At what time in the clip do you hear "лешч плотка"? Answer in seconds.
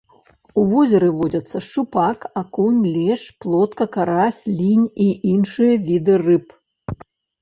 2.95-3.89